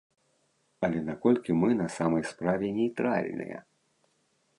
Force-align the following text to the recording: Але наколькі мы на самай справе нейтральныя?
Але 0.85 1.01
наколькі 1.09 1.57
мы 1.63 1.69
на 1.81 1.87
самай 1.97 2.23
справе 2.31 2.67
нейтральныя? 2.79 3.59